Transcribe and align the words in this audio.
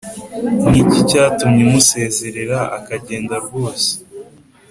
Ni 0.69 0.77
iki 0.83 0.99
cyatumye 1.09 1.59
umusezerera 1.67 2.59
akagenda 2.77 3.35
rwose 3.45 3.89